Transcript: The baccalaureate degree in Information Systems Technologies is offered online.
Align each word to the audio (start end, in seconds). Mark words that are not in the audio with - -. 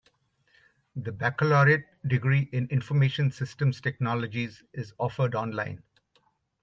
The 0.95 1.11
baccalaureate 1.11 1.85
degree 2.07 2.49
in 2.51 2.67
Information 2.69 3.29
Systems 3.31 3.79
Technologies 3.79 4.63
is 4.73 4.93
offered 4.97 5.35
online. 5.35 5.83